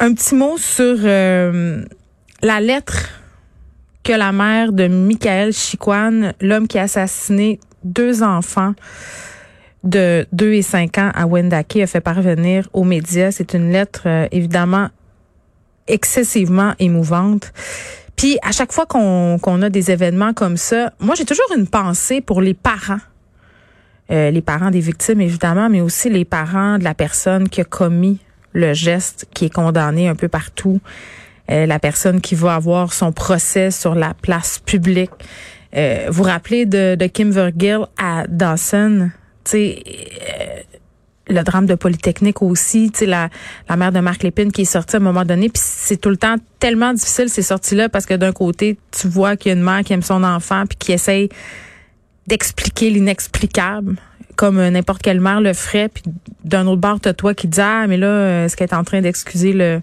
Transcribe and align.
un 0.00 0.14
petit 0.14 0.34
mot 0.34 0.56
sur 0.58 0.96
euh, 1.02 1.84
la 2.42 2.60
lettre 2.60 3.08
que 4.04 4.12
la 4.12 4.32
mère 4.32 4.72
de 4.72 4.86
Michael 4.86 5.52
Chiquan, 5.52 6.32
l'homme 6.40 6.68
qui 6.68 6.78
a 6.78 6.82
assassiné 6.82 7.58
deux 7.84 8.22
enfants 8.22 8.74
de 9.84 10.26
2 10.32 10.52
et 10.52 10.62
5 10.62 10.98
ans 10.98 11.10
à 11.14 11.26
Wendake, 11.26 11.76
a 11.76 11.86
fait 11.86 12.00
parvenir 12.00 12.68
aux 12.72 12.84
médias. 12.84 13.32
C'est 13.32 13.54
une 13.54 13.70
lettre 13.70 14.02
euh, 14.06 14.28
évidemment 14.30 14.88
excessivement 15.88 16.74
émouvante. 16.78 17.52
Puis 18.14 18.38
à 18.42 18.52
chaque 18.52 18.72
fois 18.72 18.86
qu'on 18.86 19.62
a 19.62 19.70
des 19.70 19.90
événements 19.90 20.32
comme 20.32 20.56
ça, 20.56 20.92
moi 21.00 21.14
j'ai 21.14 21.24
toujours 21.24 21.46
une 21.56 21.66
pensée 21.66 22.20
pour 22.20 22.40
les 22.40 22.54
parents. 22.54 23.00
Euh, 24.10 24.30
les 24.30 24.42
parents 24.42 24.70
des 24.70 24.80
victimes 24.80 25.20
évidemment, 25.20 25.68
mais 25.68 25.80
aussi 25.80 26.08
les 26.08 26.24
parents 26.24 26.78
de 26.78 26.84
la 26.84 26.94
personne 26.94 27.48
qui 27.48 27.60
a 27.60 27.64
commis 27.64 28.20
le 28.52 28.74
geste 28.74 29.26
qui 29.34 29.46
est 29.46 29.52
condamné 29.52 30.08
un 30.08 30.14
peu 30.14 30.28
partout, 30.28 30.80
euh, 31.50 31.66
la 31.66 31.78
personne 31.78 32.20
qui 32.20 32.34
va 32.34 32.54
avoir 32.54 32.92
son 32.92 33.12
procès 33.12 33.70
sur 33.70 33.94
la 33.94 34.14
place 34.14 34.58
publique. 34.58 35.10
Euh, 35.76 36.06
vous 36.08 36.22
vous 36.22 36.22
rappelez 36.24 36.66
de, 36.66 36.94
de 36.94 37.06
Kim 37.06 37.30
Vergil 37.30 37.80
à 37.98 38.26
Dawson, 38.26 39.10
tu 39.44 39.50
sais, 39.50 39.82
euh, 39.86 40.60
le 41.30 41.42
drame 41.42 41.66
de 41.66 41.74
Polytechnique 41.74 42.42
aussi, 42.42 42.90
tu 42.90 43.04
la, 43.04 43.28
la 43.68 43.76
mère 43.76 43.92
de 43.92 44.00
Marc 44.00 44.22
Lépine 44.22 44.50
qui 44.50 44.62
est 44.62 44.66
sortie 44.66 44.96
à 44.96 44.98
un 44.98 45.02
moment 45.02 45.24
donné, 45.24 45.48
puis 45.50 45.62
c'est 45.62 45.98
tout 45.98 46.08
le 46.08 46.16
temps 46.16 46.36
tellement 46.58 46.92
difficile 46.94 47.28
ces 47.28 47.42
sorties-là 47.42 47.88
parce 47.88 48.06
que 48.06 48.14
d'un 48.14 48.32
côté, 48.32 48.78
tu 48.90 49.08
vois 49.08 49.36
qu'il 49.36 49.50
y 49.50 49.54
a 49.54 49.58
une 49.58 49.64
mère 49.64 49.82
qui 49.84 49.92
aime 49.92 50.02
son 50.02 50.24
enfant 50.24 50.64
puis 50.66 50.78
qui 50.78 50.92
essaye 50.92 51.28
d'expliquer 52.26 52.90
l'inexplicable 52.90 53.96
comme 54.38 54.66
n'importe 54.68 55.02
quelle 55.02 55.20
mère 55.20 55.40
le 55.40 55.52
ferait. 55.52 55.88
Puis 55.88 56.04
d'un 56.44 56.66
autre 56.68 56.80
bord, 56.80 57.00
t'as 57.00 57.12
toi 57.12 57.34
qui 57.34 57.48
dis 57.48 57.60
ah 57.60 57.86
mais 57.88 57.96
là, 57.96 58.44
est-ce 58.44 58.56
qu'elle 58.56 58.68
est 58.68 58.74
en 58.74 58.84
train 58.84 59.00
d'excuser 59.02 59.52
le 59.52 59.82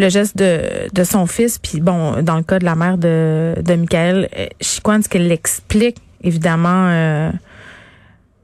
le 0.00 0.08
geste 0.08 0.36
de, 0.36 0.88
de 0.92 1.04
son 1.04 1.26
fils? 1.26 1.58
Puis 1.58 1.80
bon, 1.80 2.22
dans 2.22 2.36
le 2.36 2.42
cas 2.42 2.58
de 2.58 2.64
la 2.64 2.74
mère 2.74 2.98
de, 2.98 3.54
de 3.60 3.74
Michael 3.74 4.28
euh, 4.36 4.46
Chiquan, 4.60 5.02
ce 5.02 5.08
qu'elle 5.08 5.30
explique, 5.30 5.98
évidemment, 6.24 6.88
euh, 6.88 7.30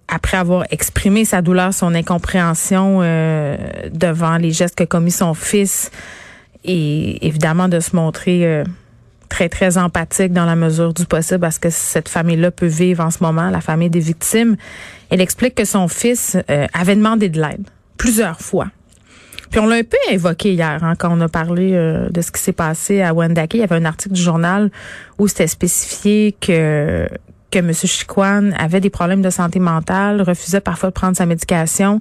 après 0.06 0.36
avoir 0.36 0.64
exprimé 0.70 1.24
sa 1.24 1.42
douleur, 1.42 1.72
son 1.72 1.94
incompréhension 1.94 3.00
euh, 3.02 3.56
devant 3.90 4.36
les 4.36 4.52
gestes 4.52 4.76
que 4.76 4.84
commis 4.84 5.10
son 5.10 5.34
fils, 5.34 5.90
et 6.64 7.26
évidemment 7.26 7.68
de 7.68 7.80
se 7.80 7.96
montrer 7.96 8.64
très, 9.28 9.48
très 9.48 9.78
empathique 9.78 10.32
dans 10.32 10.44
la 10.44 10.56
mesure 10.56 10.94
du 10.94 11.04
possible 11.04 11.40
parce 11.40 11.58
que 11.58 11.70
cette 11.70 12.08
famille-là 12.08 12.50
peut 12.50 12.66
vivre 12.66 13.04
en 13.04 13.10
ce 13.10 13.22
moment, 13.22 13.50
la 13.50 13.60
famille 13.60 13.90
des 13.90 14.00
victimes. 14.00 14.56
Elle 15.10 15.20
explique 15.20 15.54
que 15.54 15.64
son 15.64 15.88
fils 15.88 16.36
euh, 16.50 16.66
avait 16.72 16.96
demandé 16.96 17.28
de 17.28 17.40
l'aide 17.40 17.68
plusieurs 17.96 18.40
fois. 18.40 18.66
Puis 19.50 19.60
on 19.60 19.66
l'a 19.66 19.76
un 19.76 19.84
peu 19.84 19.96
évoqué 20.10 20.52
hier 20.52 20.82
hein, 20.82 20.94
quand 20.98 21.16
on 21.16 21.20
a 21.20 21.28
parlé 21.28 21.72
euh, 21.74 22.08
de 22.10 22.20
ce 22.20 22.32
qui 22.32 22.40
s'est 22.40 22.52
passé 22.52 23.02
à 23.02 23.14
Wendake. 23.14 23.54
Il 23.54 23.60
y 23.60 23.62
avait 23.62 23.76
un 23.76 23.84
article 23.84 24.14
du 24.14 24.20
journal 24.20 24.70
où 25.18 25.28
c'était 25.28 25.46
spécifié 25.46 26.34
que 26.40 27.08
que 27.50 27.58
M. 27.60 27.72
Chiquan 27.72 28.50
avait 28.58 28.80
des 28.80 28.90
problèmes 28.90 29.22
de 29.22 29.30
santé 29.30 29.60
mentale, 29.60 30.20
refusait 30.22 30.60
parfois 30.60 30.88
de 30.88 30.94
prendre 30.94 31.16
sa 31.16 31.26
médication. 31.26 32.00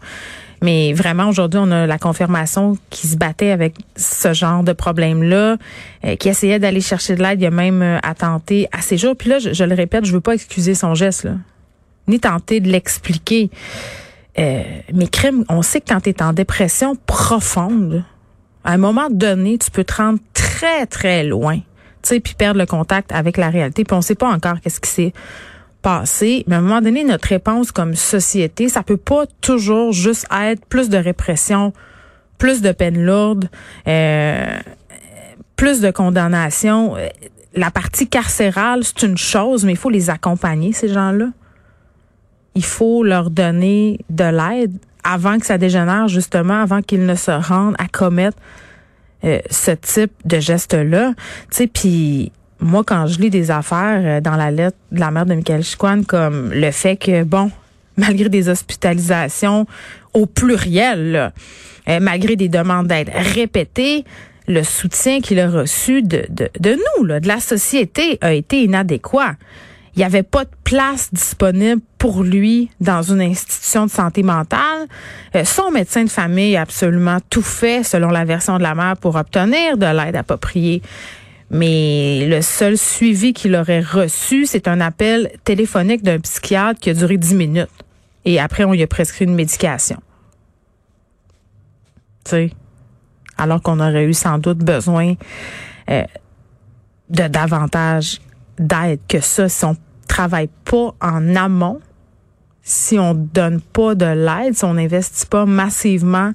Mais 0.62 0.94
vraiment, 0.94 1.28
aujourd'hui, 1.30 1.60
on 1.62 1.72
a 1.72 1.86
la 1.86 1.98
confirmation 1.98 2.78
qu'il 2.90 3.10
se 3.10 3.18
battait 3.18 3.52
avec 3.52 3.76
ce 3.96 4.34
genre 4.34 4.64
de 4.64 4.74
problème-là, 4.74 5.58
euh, 6.06 6.16
qui 6.16 6.30
essayait 6.30 6.60
d'aller 6.60 6.82
chercher 6.82 7.16
de 7.16 7.24
l'aide. 7.24 7.42
Il 7.42 7.46
a 7.46 7.52
même 7.52 7.82
euh, 7.82 8.00
attenté 8.04 8.68
à 8.72 8.82
ses 8.82 8.98
jours. 8.98 9.16
Puis 9.16 9.30
là, 9.30 9.40
je, 9.40 9.64
le 9.64 9.76
répète, 9.76 10.06
je 10.06 10.14
veux 10.14 10.22
pas 10.22 10.34
excuser 10.34 10.76
son 10.76 10.96
geste, 10.96 11.26
là, 11.26 11.34
ni 12.08 12.20
tenter 12.20 12.60
de 12.60 12.70
l'expliquer. 12.70 13.50
Euh, 14.38 14.64
mais 14.94 15.08
crime, 15.08 15.46
on 15.50 15.62
sait 15.62 15.82
que 15.82 15.90
quand 15.90 16.02
tu 16.02 16.10
es 16.10 16.22
en 16.22 16.34
dépression 16.34 16.96
profonde, 17.06 18.04
à 18.64 18.74
un 18.74 18.78
moment 18.78 19.10
donné, 19.10 19.58
tu 19.58 19.72
peux 19.72 19.84
te 19.84 19.96
rendre 19.96 20.20
très, 20.34 20.86
très 20.88 21.24
loin, 21.24 21.58
tu 21.58 21.64
sais, 22.04 22.20
puis 22.20 22.34
perdre 22.34 22.60
le 22.60 22.66
contact 22.66 23.12
avec 23.12 23.38
la 23.38 23.50
réalité. 23.50 23.84
Puis 23.84 23.96
on 23.96 24.02
sait 24.02 24.16
pas 24.16 24.30
encore 24.30 24.60
qu'est-ce 24.62 24.80
qui 24.80 24.90
s'est 24.90 25.14
Mais 26.48 26.56
à 26.56 26.58
un 26.58 26.62
moment 26.62 26.82
donné, 26.82 27.04
notre 27.04 27.28
réponse 27.28 27.72
comme 27.72 27.96
société, 27.96 28.70
ça 28.70 28.84
peut 28.84 28.98
pas 28.98 29.26
toujours 29.42 29.92
juste 29.92 30.26
être 30.32 30.66
plus 30.66 30.90
de 30.90 30.98
répression, 30.98 31.74
plus 32.38 32.62
de 32.62 32.72
peine 32.72 33.04
lourde, 33.06 33.50
euh, 33.88 34.58
plus 35.56 35.82
de 35.82 35.92
condamnation. 35.92 36.96
La 37.54 37.72
partie 37.72 38.08
carcérale, 38.08 38.84
c'est 38.84 39.04
une 39.04 39.18
chose, 39.18 39.64
mais 39.64 39.74
il 39.74 39.78
faut 39.78 39.92
les 39.92 40.10
accompagner, 40.10 40.74
ces 40.74 40.88
gens-là. 40.88 41.28
Il 42.56 42.66
faut 42.66 43.04
leur 43.04 43.30
donner 43.30 44.00
de 44.10 44.24
l'aide 44.24 44.74
avant 45.04 45.38
que 45.38 45.46
ça 45.46 45.58
dégénère, 45.58 46.08
justement, 46.08 46.62
avant 46.62 46.82
qu'ils 46.82 47.06
ne 47.06 47.16
se 47.16 47.32
rendent 47.32 47.76
à 47.78 47.88
commettre 47.88 48.38
euh, 49.24 49.40
ce 49.52 49.72
type 49.72 50.14
de 50.26 50.40
geste-là. 50.40 51.14
Tu 51.52 51.58
sais, 51.58 51.68
puis 51.68 52.32
moi, 52.60 52.84
quand 52.86 53.08
je 53.08 53.20
lis 53.20 53.30
des 53.30 53.52
affaires 53.52 54.02
euh, 54.04 54.22
dans 54.22 54.36
la 54.36 54.52
lettre 54.52 54.78
de 54.92 55.00
la 55.00 55.12
mère 55.12 55.26
de 55.26 55.34
Michael 55.34 55.64
Chiquan, 55.64 56.04
comme 56.04 56.52
le 56.52 56.72
fait 56.72 56.98
que, 56.98 57.24
bon, 57.24 57.52
malgré 57.98 58.30
des 58.30 58.50
hospitalisations 58.50 59.66
au 60.14 60.26
pluriel, 60.26 61.34
euh, 61.88 62.00
malgré 62.02 62.36
des 62.36 62.50
demandes 62.50 62.88
d'aide 62.88 63.12
répétées, 63.14 64.06
le 64.48 64.64
soutien 64.64 65.22
qu'il 65.22 65.40
a 65.40 65.50
reçu 65.50 66.02
de, 66.02 66.26
de, 66.30 66.50
de 66.60 66.78
nous, 66.98 67.06
là, 67.06 67.20
de 67.20 67.28
la 67.28 67.40
société, 67.40 68.18
a 68.22 68.34
été 68.34 68.64
inadéquat. 68.64 69.36
Il 69.96 70.00
n'y 70.00 70.06
avait 70.06 70.24
pas 70.24 70.44
de 70.44 70.50
place 70.66 71.10
disponible 71.14 71.82
pour 71.98 72.24
lui 72.24 72.70
dans 72.82 73.02
une 73.02 73.22
institution 73.22 73.86
de 73.86 73.92
santé 73.92 74.24
mentale. 74.24 74.88
Euh, 75.36 75.46
son 75.46 75.72
médecin 75.72 76.04
de 76.04 76.10
famille 76.10 76.58
a 76.58 76.62
absolument 76.62 77.20
tout 77.30 77.42
fait, 77.42 77.84
selon 77.84 78.10
la 78.10 78.26
version 78.26 78.58
de 78.58 78.64
la 78.64 78.76
mère, 78.76 78.98
pour 78.98 79.16
obtenir 79.16 79.78
de 79.78 79.86
l'aide 79.86 80.18
appropriée. 80.18 80.82
Mais 81.50 82.26
le 82.28 82.42
seul 82.42 82.78
suivi 82.78 83.34
qu'il 83.34 83.56
aurait 83.56 83.82
reçu, 83.82 84.46
c'est 84.46 84.68
un 84.68 84.82
appel 84.82 85.32
téléphonique 85.44 86.04
d'un 86.04 86.20
psychiatre 86.20 86.80
qui 86.80 86.90
a 86.90 86.94
duré 86.94 87.18
dix 87.18 87.36
minutes. 87.36 87.70
Et 88.26 88.40
après, 88.40 88.64
on 88.64 88.72
lui 88.72 88.82
a 88.82 88.88
prescrit 88.88 89.26
une 89.26 89.36
médication. 89.36 89.98
Tu 92.24 92.32
sais, 92.32 92.52
alors 93.38 93.62
qu'on 93.62 93.80
aurait 93.80 94.06
eu 94.06 94.14
sans 94.14 94.40
doute 94.40 94.58
besoin 94.60 95.14
euh, 95.90 96.04
de 97.10 97.28
davantage 97.28 98.20
d'aide 98.58 99.00
que 99.08 99.20
ça. 99.20 99.48
Si 99.48 99.64
on 99.66 99.78
travaille 100.08 100.50
pas 100.64 100.96
en 101.02 101.36
amont, 101.36 101.80
si 102.64 102.98
on 102.98 103.14
donne 103.14 103.62
pas 103.62 103.94
de 103.94 104.06
l'aide, 104.06 104.56
si 104.56 104.66
on 104.66 104.74
n'investit 104.74 105.28
pas 105.28 105.46
massivement 105.46 106.32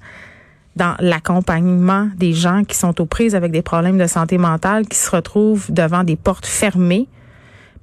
dans 0.77 0.95
l'accompagnement 1.01 2.09
des 2.17 2.33
gens 2.33 2.65
qui 2.65 2.77
sont 2.77 3.01
aux 3.01 3.07
prises 3.07 3.35
avec 3.35 3.53
des 3.53 3.63
problèmes 3.63 3.99
de 3.99 4.07
santé 4.07 4.39
mentale, 4.39 4.87
qui 4.87 4.99
se 4.99 5.11
retrouvent 5.11 5.71
devant 5.71 6.05
des 6.05 6.17
portes 6.17 6.47
fermées, 6.47 7.09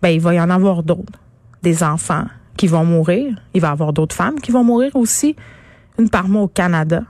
ben 0.02 0.10
il 0.10 0.22
va 0.22 0.34
y 0.34 0.40
en 0.40 0.50
avoir 0.50 0.84
d'autres. 0.84 1.20
Des 1.64 1.84
enfants 1.84 2.26
qui 2.56 2.68
vont 2.68 2.86
mourir. 2.86 3.36
Il 3.54 3.62
va 3.62 3.70
y 3.70 3.72
avoir 3.72 3.94
d'autres 3.94 4.16
femmes 4.16 4.40
qui 4.40 4.52
vont 4.52 4.64
mourir 4.64 4.96
aussi. 4.96 5.36
Une 5.98 6.10
par 6.10 6.28
mois 6.28 6.44
au 6.44 6.48
Canada. 6.48 7.04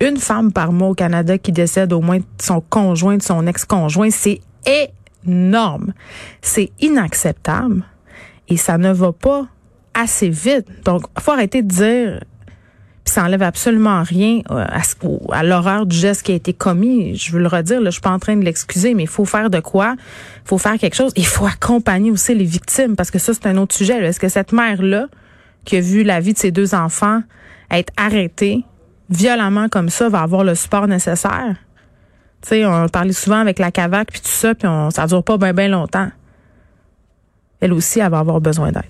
Une 0.00 0.16
femme 0.16 0.52
par 0.52 0.72
mois 0.72 0.88
au 0.88 0.94
Canada 0.94 1.38
qui 1.38 1.52
décède 1.52 1.92
au 1.92 2.00
moins 2.00 2.18
de 2.18 2.24
son 2.40 2.60
conjoint, 2.60 3.16
de 3.16 3.22
son 3.22 3.46
ex-conjoint. 3.46 4.10
C'est 4.10 4.40
énorme. 5.26 5.92
C'est 6.40 6.72
inacceptable. 6.80 7.84
Et 8.48 8.56
ça 8.56 8.78
ne 8.78 8.92
va 8.92 9.12
pas 9.12 9.46
assez 9.94 10.28
vite. 10.28 10.66
Donc, 10.84 11.04
faut 11.18 11.32
arrêter 11.32 11.62
de 11.62 11.68
dire 11.68 12.20
ça 13.14 13.22
enlève 13.22 13.42
absolument 13.42 14.02
rien 14.02 14.40
euh, 14.50 14.66
à, 15.30 15.42
l'horreur 15.44 15.86
du 15.86 15.96
geste 15.96 16.24
qui 16.24 16.32
a 16.32 16.34
été 16.34 16.52
commis. 16.52 17.14
Je 17.14 17.30
veux 17.30 17.38
le 17.38 17.46
redire, 17.46 17.80
là, 17.80 17.90
je 17.90 17.92
suis 17.92 18.00
pas 18.00 18.10
en 18.10 18.18
train 18.18 18.36
de 18.36 18.44
l'excuser, 18.44 18.94
mais 18.94 19.04
il 19.04 19.08
faut 19.08 19.24
faire 19.24 19.50
de 19.50 19.60
quoi? 19.60 19.94
Il 20.44 20.48
faut 20.48 20.58
faire 20.58 20.76
quelque 20.78 20.96
chose. 20.96 21.12
Il 21.16 21.26
faut 21.26 21.46
accompagner 21.46 22.10
aussi 22.10 22.34
les 22.34 22.44
victimes, 22.44 22.96
parce 22.96 23.12
que 23.12 23.20
ça, 23.20 23.32
c'est 23.32 23.46
un 23.46 23.56
autre 23.56 23.74
sujet. 23.74 24.04
Est-ce 24.04 24.18
que 24.18 24.28
cette 24.28 24.52
mère-là, 24.52 25.06
qui 25.64 25.76
a 25.76 25.80
vu 25.80 26.02
la 26.02 26.18
vie 26.18 26.32
de 26.32 26.38
ses 26.38 26.50
deux 26.50 26.74
enfants 26.74 27.22
être 27.70 27.92
arrêtée 27.96 28.64
violemment 29.10 29.68
comme 29.68 29.90
ça, 29.90 30.08
va 30.08 30.20
avoir 30.22 30.42
le 30.42 30.56
support 30.56 30.88
nécessaire? 30.88 31.54
Tu 32.42 32.48
sais, 32.48 32.66
on 32.66 32.88
parlait 32.88 33.12
souvent 33.12 33.38
avec 33.38 33.60
la 33.60 33.70
CAVAC, 33.70 34.10
puis 34.10 34.20
tout 34.20 34.28
ça, 34.28 34.56
puis 34.56 34.68
ça 34.90 35.06
dure 35.06 35.22
pas 35.22 35.38
bien, 35.38 35.54
bien 35.54 35.68
longtemps. 35.68 36.10
Elle 37.60 37.72
aussi, 37.72 38.00
elle 38.00 38.10
va 38.10 38.18
avoir 38.18 38.40
besoin 38.40 38.72
d'aide. 38.72 38.84